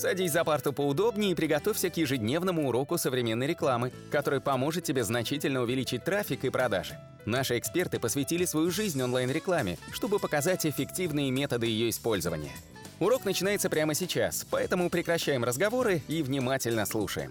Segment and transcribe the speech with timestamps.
[0.00, 5.60] Садись за парту поудобнее и приготовься к ежедневному уроку современной рекламы, который поможет тебе значительно
[5.60, 6.98] увеличить трафик и продажи.
[7.26, 12.52] Наши эксперты посвятили свою жизнь онлайн-рекламе, чтобы показать эффективные методы ее использования.
[12.98, 17.30] Урок начинается прямо сейчас, поэтому прекращаем разговоры и внимательно слушаем.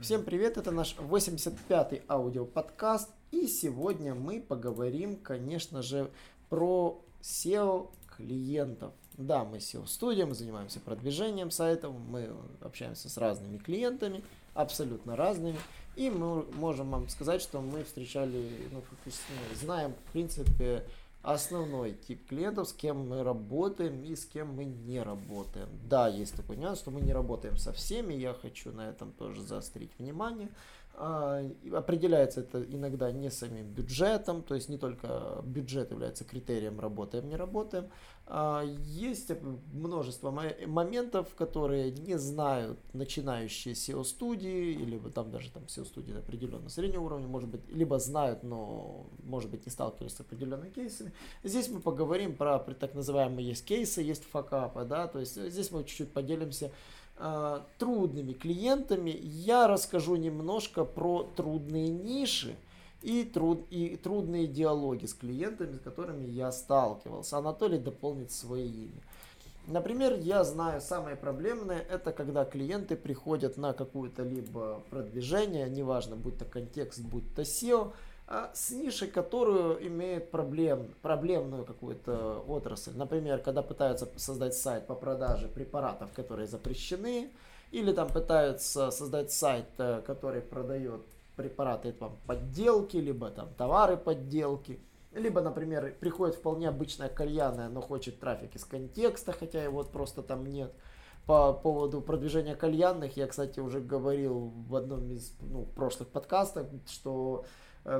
[0.00, 6.10] Всем привет, это наш 85-й аудиоподкаст, и сегодня мы поговорим, конечно же,
[6.48, 8.92] про SEO клиентов.
[9.16, 14.22] Да, мы SEO-студия, мы занимаемся продвижением сайтов, мы общаемся с разными клиентами,
[14.54, 15.58] абсолютно разными.
[15.96, 18.82] И мы можем вам сказать, что мы встречали, ну,
[19.54, 20.84] знаем, в принципе,
[21.22, 25.68] основной тип клиентов, с кем мы работаем и с кем мы не работаем.
[25.88, 29.42] Да, есть такой нюанс, что мы не работаем со всеми, я хочу на этом тоже
[29.42, 30.48] заострить внимание.
[31.00, 37.28] А, определяется это иногда не самим бюджетом, то есть не только бюджет является критерием работаем,
[37.28, 37.88] не работаем.
[38.26, 39.30] А, есть
[39.72, 40.32] множество
[40.66, 47.48] моментов, которые не знают начинающие SEO-студии, или там даже там SEO-студии определенно среднего уровня, может
[47.48, 51.12] быть, либо знают, но, может быть, не сталкивались с определенными кейсами.
[51.44, 55.84] Здесь мы поговорим про так называемые есть кейсы, есть факапы, да, то есть здесь мы
[55.84, 56.72] чуть-чуть поделимся
[57.78, 62.56] трудными клиентами, я расскажу немножко про трудные ниши
[63.02, 67.38] и, труд, и трудные диалоги с клиентами, с которыми я сталкивался.
[67.38, 69.02] Анатолий дополнит свое имя.
[69.66, 76.38] Например, я знаю, самое проблемное это когда клиенты приходят на какую-то либо продвижение, неважно, будь
[76.38, 77.92] то контекст, будь то SEO,
[78.52, 82.92] с нишей, которую имеет проблем, проблемную какую-то отрасль.
[82.94, 87.30] Например, когда пытаются создать сайт по продаже препаратов, которые запрещены,
[87.70, 91.02] или там пытаются создать сайт, э, который продает
[91.36, 94.80] препараты там, подделки, либо там товары подделки.
[95.12, 100.46] Либо, например, приходит вполне обычная кальянная, но хочет трафик из контекста, хотя его просто там
[100.46, 100.72] нет.
[101.26, 107.44] По поводу продвижения кальянных, я, кстати, уже говорил в одном из ну, прошлых подкастов, что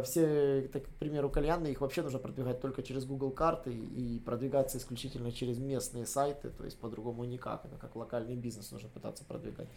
[0.05, 4.79] все, так, к примеру, кальянные, их вообще нужно продвигать только через Google карты и продвигаться
[4.79, 9.69] исключительно через местные сайты, то есть по-другому никак, это как локальный бизнес нужно пытаться продвигать.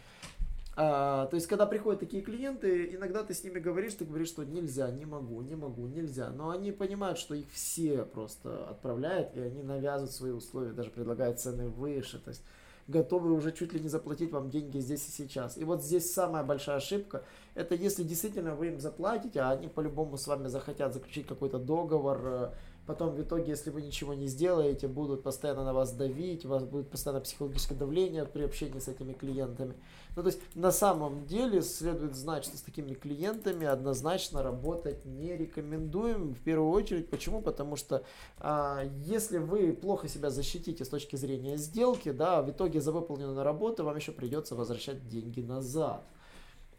[0.74, 4.42] А, то есть, когда приходят такие клиенты, иногда ты с ними говоришь, ты говоришь, что
[4.42, 6.30] нельзя, не могу, не могу, нельзя.
[6.30, 11.40] Но они понимают, что их все просто отправляют, и они навязывают свои условия, даже предлагают
[11.40, 12.18] цены выше.
[12.18, 12.42] То есть,
[12.88, 15.56] готовы уже чуть ли не заплатить вам деньги здесь и сейчас.
[15.56, 20.16] И вот здесь самая большая ошибка, это если действительно вы им заплатите, а они по-любому
[20.16, 22.50] с вами захотят заключить какой-то договор, э,
[22.86, 26.64] Потом в итоге, если вы ничего не сделаете, будут постоянно на вас давить, у вас
[26.64, 29.74] будет постоянно психологическое давление при общении с этими клиентами.
[30.16, 35.36] Ну, то есть, на самом деле, следует знать, что с такими клиентами однозначно работать не
[35.36, 36.34] рекомендуем.
[36.34, 37.40] В первую очередь, почему?
[37.40, 38.02] Потому что
[38.38, 43.44] а, если вы плохо себя защитите с точки зрения сделки, да, в итоге за выполненную
[43.44, 46.04] работу вам еще придется возвращать деньги назад.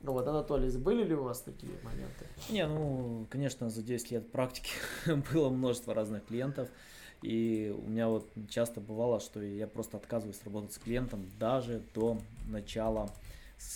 [0.03, 2.25] Ну вот, Анатолий, были ли у вас такие моменты?
[2.49, 4.71] Не, ну, конечно, за 10 лет практики
[5.33, 6.67] было множество разных клиентов.
[7.21, 12.19] И у меня вот часто бывало, что я просто отказываюсь работать с клиентом даже до
[12.49, 13.09] начала,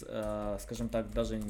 [0.06, 1.42] э, скажем так, даже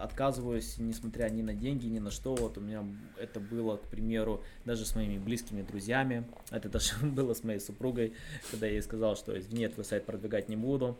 [0.00, 2.34] отказываюсь, несмотря ни на деньги, ни на что.
[2.34, 2.84] Вот у меня
[3.16, 6.24] это было, к примеру, даже с моими близкими друзьями.
[6.50, 8.14] Это даже было с моей супругой,
[8.50, 10.98] когда я ей сказал, что нет, твой сайт продвигать не буду.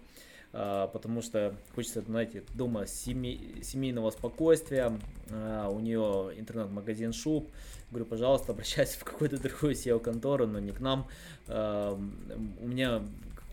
[0.52, 4.98] А, потому что хочется, знаете, дома семей, семейного спокойствия,
[5.30, 7.48] а, у нее интернет-магазин шуб,
[7.90, 11.06] говорю, пожалуйста, обращайся в какую-то другую SEO-контору, но не к нам,
[11.46, 11.98] а,
[12.60, 13.02] у меня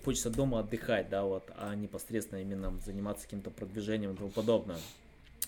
[0.04, 4.78] хочется дома отдыхать, да, вот, а непосредственно именно заниматься каким-то продвижением и тому подобное.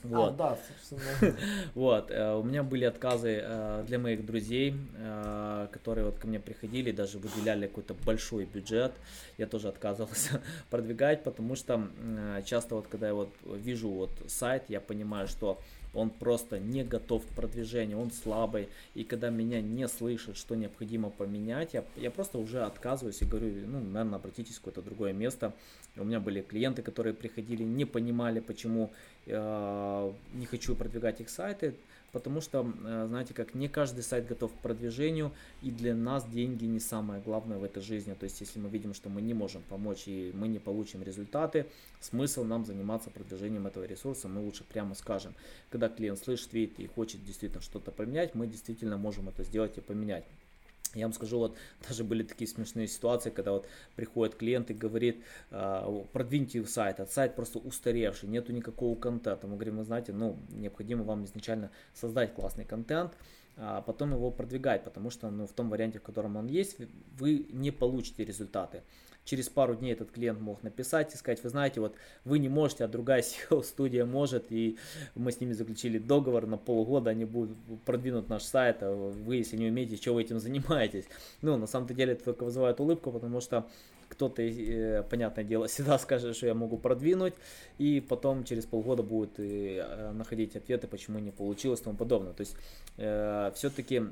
[0.03, 0.29] Вот.
[0.29, 1.35] А, да, собственно.
[1.75, 6.39] вот, э, у меня были отказы э, для моих друзей, э, которые вот ко мне
[6.39, 8.93] приходили, даже выделяли какой-то большой бюджет.
[9.37, 11.87] Я тоже отказывался продвигать, потому что
[12.45, 15.59] часто вот, когда я вот вижу вот сайт, я понимаю, что
[15.99, 21.09] он просто не готов к продвижению, он слабый, и когда меня не слышат, что необходимо
[21.09, 25.53] поменять, я, я просто уже отказываюсь и говорю, ну, наверное, обратитесь в какое-то другое место.
[25.97, 28.91] У меня были клиенты, которые приходили, не понимали, почему
[29.25, 30.13] э,
[30.49, 31.75] хочу продвигать их сайты,
[32.11, 35.31] потому что, э, знаете, как не каждый сайт готов к продвижению,
[35.61, 38.13] и для нас деньги не самое главное в этой жизни.
[38.13, 41.65] То есть, если мы видим, что мы не можем помочь и мы не получим результаты,
[41.99, 45.33] смысл нам заниматься продвижением этого ресурса, мы лучше прямо скажем.
[45.69, 49.81] Когда клиент слышит, видит и хочет действительно что-то поменять, мы действительно можем это сделать и
[49.81, 50.25] поменять.
[50.95, 51.57] Я вам скажу, вот
[51.87, 57.05] даже были такие смешные ситуации, когда вот приходит клиент и говорит, «А, продвиньте сайт, а
[57.05, 59.47] сайт просто устаревший, нету никакого контента.
[59.47, 63.13] Мы говорим, вы знаете, ну, необходимо вам изначально создать классный контент,
[63.61, 66.77] а потом его продвигать, потому что ну, в том варианте, в котором он есть,
[67.17, 68.83] вы не получите результаты.
[69.25, 72.85] Через пару дней этот клиент мог написать и сказать, вы знаете, вот вы не можете,
[72.85, 74.77] а другая SEO-студия может, и
[75.13, 79.57] мы с ними заключили договор на полгода, они будут продвинуть наш сайт, а вы, если
[79.57, 81.05] не умеете, что вы этим занимаетесь.
[81.41, 83.67] Ну, на самом деле это только вызывает улыбку, потому что
[84.09, 87.33] кто-то, э, понятное дело, всегда скажет, что я могу продвинуть,
[87.77, 92.33] и потом через полгода будет э, находить ответы, почему не получилось и тому подобное.
[92.33, 92.57] То есть
[92.97, 94.03] э, все-таки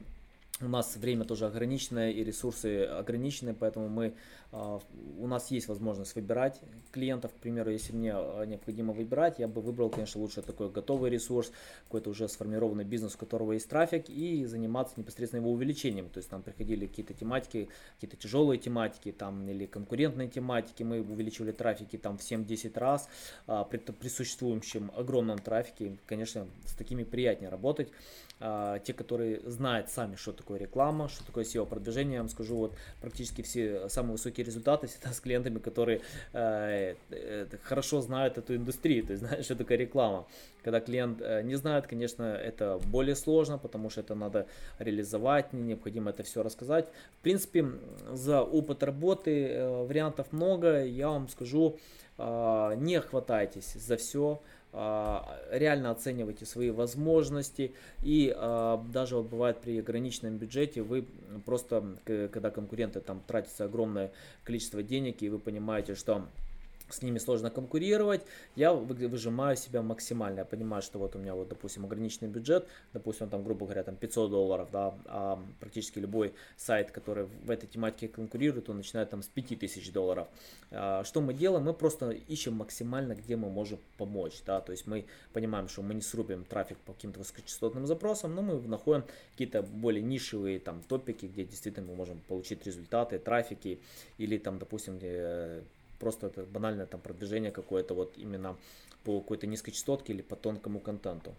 [0.62, 4.14] у нас время тоже ограниченное и ресурсы ограничены, поэтому мы
[4.52, 4.80] а,
[5.20, 6.60] у нас есть возможность выбирать
[6.92, 11.12] клиентов, к примеру, если мне а, необходимо выбирать, я бы выбрал, конечно, лучше такой готовый
[11.12, 11.52] ресурс,
[11.84, 16.10] какой-то уже сформированный бизнес, у которого есть трафик, и заниматься непосредственно его увеличением.
[16.10, 21.52] То есть там приходили какие-то тематики, какие-то тяжелые тематики, там или конкурентные тематики, мы увеличивали
[21.52, 23.10] трафики там в 7-10 раз,
[23.48, 27.90] а, при, при существующем огромном трафике, конечно, с такими приятнее работать.
[28.40, 33.42] Те, которые знают сами, что такое реклама, что такое SEO-продвижение, я вам скажу, вот практически
[33.42, 36.02] все самые высокие результаты всегда с клиентами, которые
[36.34, 40.26] э, э, хорошо знают эту индустрию, то есть знают, что такое реклама.
[40.64, 44.48] Когда клиент э, не знает, конечно, это более сложно, потому что это надо
[44.80, 46.88] реализовать, необходимо это все рассказать.
[47.20, 47.66] В принципе,
[48.12, 54.42] за опыт работы э, вариантов много, я вам скажу, э, не хватайтесь за все,
[54.74, 57.74] а, реально оценивайте свои возможности.
[58.04, 61.06] И а, даже вот бывает при ограниченном бюджете вы
[61.46, 64.12] просто, когда конкуренты там тратится огромное
[64.44, 66.28] количество денег и вы понимаете, что
[66.90, 68.22] с ними сложно конкурировать,
[68.56, 70.40] я выжимаю себя максимально.
[70.40, 73.96] Я понимаю, что вот у меня вот, допустим, ограниченный бюджет, допустим, там, грубо говоря, там
[73.96, 79.22] 500 долларов, да, а практически любой сайт, который в этой тематике конкурирует, он начинает там
[79.22, 80.28] с 5000 долларов.
[80.72, 81.66] А, что мы делаем?
[81.66, 85.94] Мы просто ищем максимально, где мы можем помочь, да, то есть мы понимаем, что мы
[85.94, 91.26] не срубим трафик по каким-то высокочастотным запросам, но мы находим какие-то более нишевые там топики,
[91.26, 93.80] где действительно мы можем получить результаты, трафики,
[94.18, 95.00] или там, допустим,
[96.00, 98.56] просто это банальное там продвижение какое-то вот именно
[99.04, 101.34] по какой-то низкой частотке или по тонкому контенту.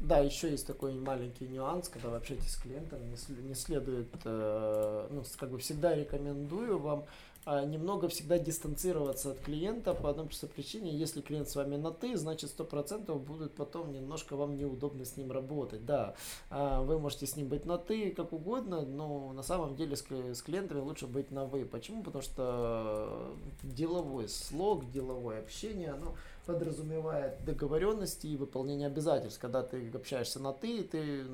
[0.00, 5.22] Да, еще есть такой маленький нюанс, когда вы общаетесь с клиентом, не, следует, э, ну,
[5.38, 7.04] как бы всегда рекомендую вам
[7.46, 10.96] немного всегда дистанцироваться от клиента по одной простой причине.
[10.96, 15.32] Если клиент с вами на «ты», значит 100% будет потом немножко вам неудобно с ним
[15.32, 15.84] работать.
[15.84, 16.14] Да,
[16.50, 20.42] а, вы можете с ним быть на «ты» как угодно, но на самом деле с
[20.42, 21.64] клиентами лучше быть на «вы».
[21.64, 22.02] Почему?
[22.02, 26.14] Потому что деловой слог, деловое общение, оно
[26.46, 29.40] подразумевает договоренности и выполнение обязательств.
[29.40, 31.24] Когда ты общаешься на ты, ты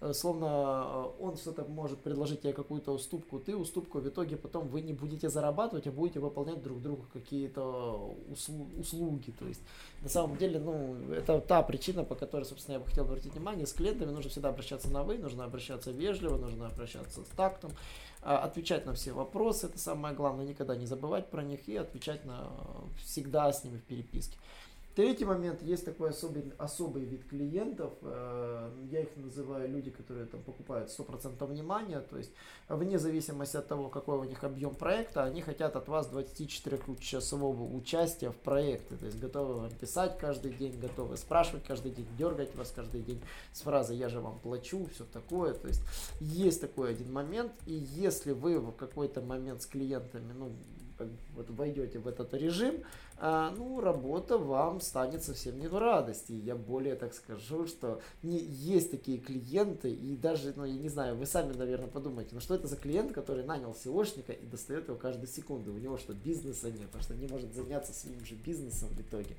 [0.00, 4.68] э, словно э, он что-то может предложить тебе какую-то уступку, ты уступку, в итоге потом
[4.68, 8.14] вы не будете зарабатывать, а будете выполнять друг другу какие-то
[8.78, 9.32] услуги.
[9.38, 9.60] То есть
[10.02, 13.66] на самом деле, ну, это та причина, по которой, собственно, я бы хотел обратить внимание,
[13.66, 17.70] с клиентами нужно всегда обращаться на вы, нужно обращаться вежливо, нужно обращаться с тактом.
[18.26, 22.24] А, отвечать на все вопросы, это самое главное, никогда не забывать про них и отвечать
[22.24, 22.50] на
[23.04, 24.38] всегда с ними в переписке.
[24.94, 30.40] Третий момент, есть такой особый, особый вид клиентов, э, я их называю люди, которые там
[30.42, 32.30] покупают 100% внимания, то есть
[32.68, 38.30] вне зависимости от того, какой у них объем проекта, они хотят от вас 24-часового участия
[38.30, 42.70] в проекте, то есть готовы вам писать каждый день, готовы спрашивать каждый день, дергать вас
[42.70, 43.20] каждый день
[43.52, 45.82] с фразой «я же вам плачу», все такое, то есть
[46.20, 50.52] есть такой один момент, и если вы в какой-то момент с клиентами, ну,
[51.34, 52.82] вот войдете в этот режим,
[53.16, 56.32] а, ну, работа вам станет совсем не в радости.
[56.32, 61.16] Я более так скажу, что не, есть такие клиенты, и даже, ну, я не знаю,
[61.16, 64.96] вы сами, наверное, подумайте, ну, что это за клиент, который нанял SEOшника и достает его
[64.96, 65.72] каждую секунду?
[65.72, 69.36] У него что, бизнеса нет, потому что не может заняться своим же бизнесом в итоге.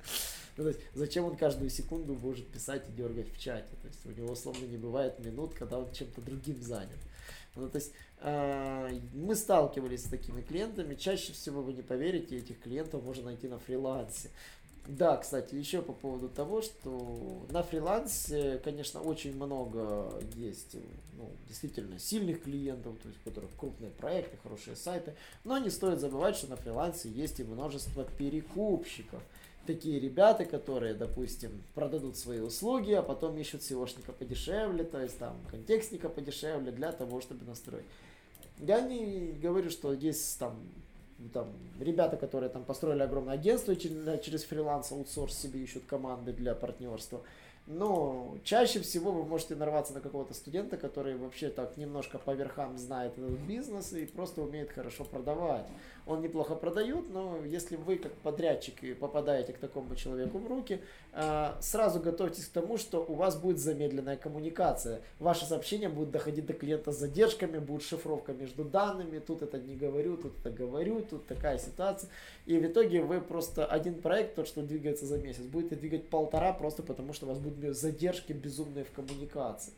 [0.56, 3.76] Ну, то есть, зачем он каждую секунду может писать и дергать в чате?
[3.82, 6.98] То есть, у него, условно, не бывает минут, когда он чем-то другим занят.
[7.56, 7.92] Ну, то есть
[8.22, 10.94] мы сталкивались с такими клиентами.
[10.94, 14.30] Чаще всего вы не поверите, этих клиентов можно найти на фрилансе.
[14.88, 20.76] Да, кстати, еще по поводу того, что на фрилансе, конечно, очень много есть
[21.16, 25.98] ну, действительно сильных клиентов, то есть у которых крупные проекты, хорошие сайты, но не стоит
[25.98, 29.22] забывать, что на фрилансе есть и множество перекупщиков
[29.66, 35.36] такие ребята, которые, допустим, продадут свои услуги, а потом ищут SEOшника подешевле, то есть там
[35.50, 37.84] контекстника подешевле для того, чтобы настроить.
[38.58, 40.56] Я не говорю, что есть там,
[41.34, 46.32] там ребята, которые там построили огромное агентство и через, через фриланс, аутсорс себе ищут команды
[46.32, 47.20] для партнерства.
[47.66, 52.78] Но чаще всего вы можете нарваться на какого-то студента, который вообще так немножко по верхам
[52.78, 55.66] знает этот бизнес и просто умеет хорошо продавать.
[56.06, 60.80] Он неплохо продает, но если вы как подрядчик попадаете к такому человеку в руки,
[61.12, 65.00] а, сразу готовьтесь к тому, что у вас будет замедленная коммуникация.
[65.18, 69.74] Ваши сообщения будут доходить до клиента с задержками, будет шифровка между данными, тут это не
[69.74, 72.08] говорю, тут это говорю, тут такая ситуация.
[72.44, 76.52] И в итоге вы просто один проект, тот, что двигается за месяц, будете двигать полтора,
[76.52, 79.72] просто потому что у вас будут задержки безумные в коммуникации.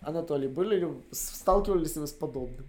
[0.00, 2.66] Анатолий, были ли, сталкивались ли вы с подобным?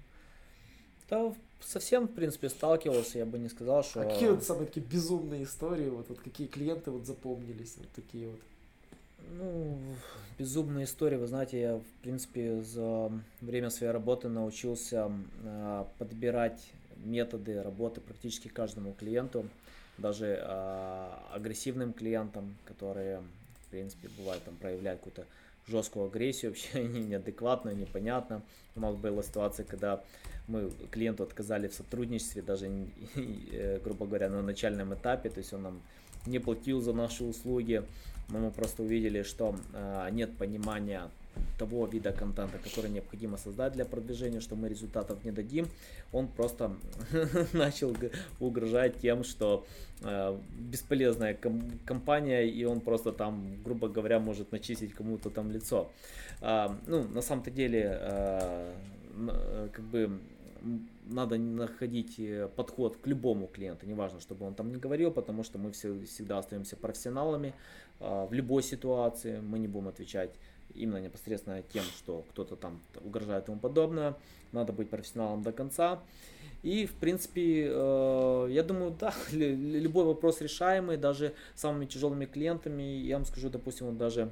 [1.09, 4.01] Да, совсем, в принципе, сталкивался, я бы не сказал, что...
[4.01, 8.29] А какие вот самые такие безумные истории, вот, вот какие клиенты вот запомнились, вот такие
[8.29, 8.39] вот?
[9.37, 9.77] Ну,
[10.37, 15.11] безумные истории, вы знаете, я, в принципе, за время своей работы научился
[15.43, 16.71] э, подбирать
[17.03, 19.47] методы работы практически каждому клиенту,
[19.97, 23.21] даже э, агрессивным клиентам, которые,
[23.71, 25.25] принципе, бывает там проявляют какую-то
[25.67, 28.41] жесткую агрессию, вообще они неадекватно, непонятно.
[28.75, 30.03] У нас была ситуация, когда
[30.47, 32.67] мы клиенту отказали в сотрудничестве, даже,
[33.15, 35.81] э, грубо говоря, на начальном этапе, то есть он нам
[36.25, 37.83] не платил за наши услуги,
[38.27, 41.09] мы просто увидели, что э, нет понимания
[41.57, 45.67] того вида контента, который необходимо создать для продвижения, что мы результатов не дадим,
[46.11, 46.71] он просто
[47.53, 47.95] начал
[48.39, 49.65] угрожать тем, что
[50.01, 50.37] э,
[50.71, 55.91] бесполезная ком- компания, и он просто там, грубо говоря, может начистить кому-то там лицо.
[56.41, 58.73] Э, ну, на самом-то деле, э,
[59.27, 60.19] э как бы
[61.05, 65.57] надо находить э, подход к любому клиенту, неважно, чтобы он там не говорил, потому что
[65.57, 67.53] мы все, всегда остаемся профессионалами
[67.99, 70.31] э, в любой ситуации, мы не будем отвечать
[70.75, 74.15] именно непосредственно тем, что кто-то там угрожает и тому подобное,
[74.51, 75.99] надо быть профессионалом до конца.
[76.63, 82.83] И, в принципе, э, я думаю, да, любой вопрос решаемый, даже самыми тяжелыми клиентами.
[82.83, 84.29] Я вам скажу, допустим, вот даже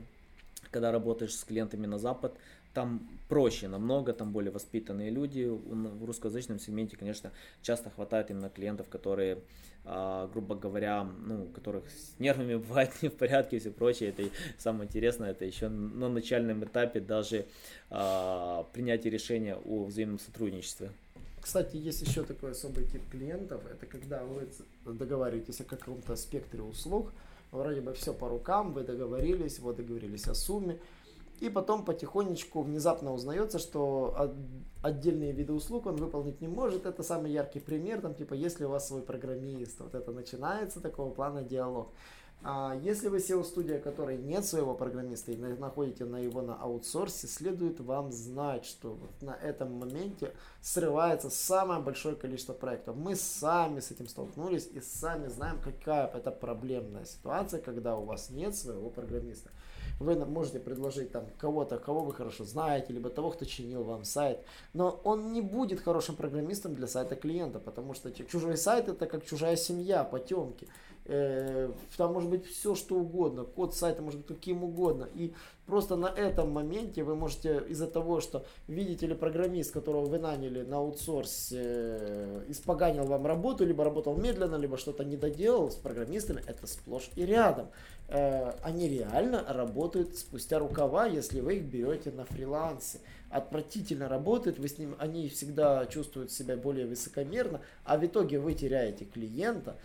[0.72, 2.34] когда работаешь с клиентами на Запад,
[2.79, 5.43] там проще намного, там более воспитанные люди.
[5.43, 9.39] В русскоязычном сегменте, конечно, часто хватает именно клиентов, которые,
[9.83, 14.12] а, грубо говоря, ну, которых с нервами бывает не в порядке и все прочее.
[14.12, 14.24] Это
[14.57, 17.48] самое интересное, это еще на начальном этапе даже
[17.89, 20.89] а, принятие решения о взаимном сотрудничестве.
[21.41, 23.62] Кстати, есть еще такой особый тип клиентов.
[23.69, 24.48] Это когда вы
[24.86, 27.12] договариваетесь о каком-то спектре услуг,
[27.51, 30.79] вроде бы все по рукам, вы договорились, вот договорились о сумме,
[31.41, 34.34] и потом потихонечку внезапно узнается, что
[34.81, 36.86] отдельные виды услуг он выполнить не может.
[36.86, 41.13] Это самый яркий пример, там, типа, если у вас свой программист, вот это начинается такого
[41.13, 41.93] плана диалог.
[42.41, 47.81] А если вы SEO-студия, которой нет своего программиста и находите на его на аутсорсе, следует
[47.81, 52.96] вам знать, что вот на этом моменте срывается самое большое количество проектов.
[52.96, 58.29] Мы сами с этим столкнулись и сами знаем, какая это проблемная ситуация, когда у вас
[58.29, 59.50] нет своего программиста.
[60.00, 64.39] Вы можете предложить там кого-то, кого вы хорошо знаете, либо того, кто чинил вам сайт.
[64.72, 69.25] Но он не будет хорошим программистом для сайта клиента, потому что чужой сайт это как
[69.25, 70.69] чужая семья, потемки.
[71.11, 75.09] Э, там может быть все что угодно, код сайта может быть каким угодно.
[75.15, 75.33] И
[75.65, 80.61] просто на этом моменте вы можете из-за того, что видите ли программист, которого вы наняли
[80.61, 86.43] на аутсорсе, э, испоганил вам работу, либо работал медленно, либо что-то не доделал с программистами,
[86.45, 87.69] это сплошь и рядом.
[88.07, 92.99] Э, они реально работают спустя рукава, если вы их берете на фрилансе.
[93.31, 98.53] Отвратительно работают, вы с ним, они всегда чувствуют себя более высокомерно, а в итоге вы
[98.53, 99.75] теряете клиента,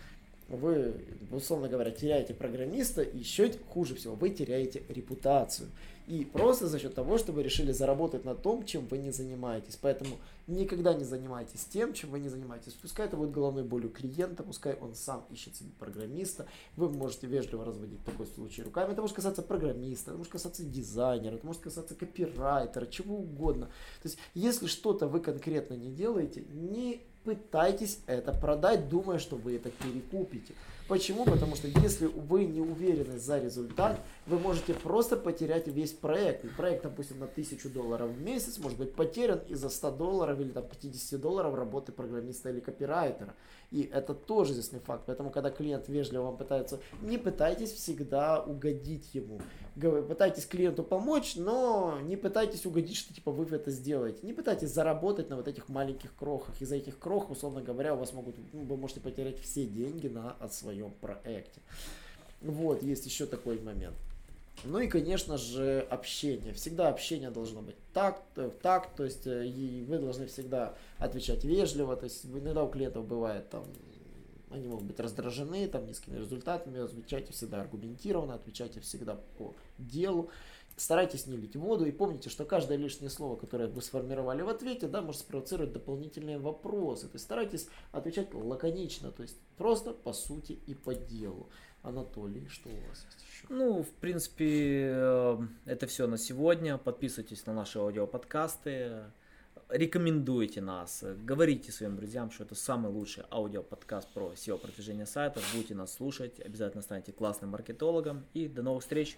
[0.47, 0.93] вы,
[1.31, 5.69] условно говоря, теряете программиста, и еще хуже всего, вы теряете репутацию.
[6.07, 9.75] И просто за счет того, что вы решили заработать на том, чем вы не занимаетесь.
[9.75, 12.73] Поэтому никогда не занимайтесь тем, чем вы не занимаетесь.
[12.73, 16.45] Пускай это будет головной болью клиента, пускай он сам ищет себе программиста.
[16.75, 18.91] Вы можете вежливо разводить такой случай руками.
[18.91, 23.65] Это может касаться программиста, это может касаться дизайнера, это может касаться копирайтера, чего угодно.
[24.03, 29.55] То есть, если что-то вы конкретно не делаете, не пытайтесь это продать, думая, что вы
[29.55, 30.53] это перекупите.
[30.87, 31.25] Почему?
[31.25, 36.45] Потому что если вы не уверены за результат, вы можете просто потерять весь проект.
[36.45, 40.51] И проект, допустим, на 1000 долларов в месяц может быть потерян из-за 100 долларов или
[40.51, 43.33] там, 50 долларов работы программиста или копирайтера.
[43.71, 45.03] И это тоже известный факт.
[45.07, 49.39] Поэтому, когда клиент вежливо вам пытается, не пытайтесь всегда угодить ему.
[49.75, 54.19] Пытайтесь клиенту помочь, но не пытайтесь угодить, что типа вы это сделаете.
[54.21, 56.61] Не пытайтесь заработать на вот этих маленьких крохах.
[56.61, 60.31] Из-за этих крох, условно говоря, у вас могут, ну, вы можете потерять все деньги на
[60.31, 61.61] от своем проекте.
[62.41, 63.95] Вот, есть еще такой момент.
[64.63, 66.53] Ну и, конечно же, общение.
[66.53, 71.43] Всегда общение должно быть так, э, так, то есть э, и вы должны всегда отвечать
[71.43, 71.95] вежливо.
[71.95, 73.65] То есть иногда у клиентов бывает там
[74.51, 80.29] они могут быть раздражены там низкими результатами, отвечайте всегда аргументированно, отвечайте всегда по делу.
[80.77, 84.87] Старайтесь не лить воду и помните, что каждое лишнее слово, которое вы сформировали в ответе,
[84.87, 87.07] да, может спровоцировать дополнительные вопросы.
[87.07, 91.49] То есть старайтесь отвечать лаконично, то есть просто по сути и по делу.
[91.81, 93.45] Анатолий, что у вас есть еще?
[93.49, 96.77] Ну, в принципе, э, это все на сегодня.
[96.77, 99.03] Подписывайтесь на наши аудиоподкасты
[99.69, 105.43] рекомендуйте нас, говорите своим друзьям, что это самый лучший аудиоподкаст про SEO-продвижение сайтов.
[105.53, 109.17] Будете нас слушать, обязательно станьте классным маркетологом и до новых встреч!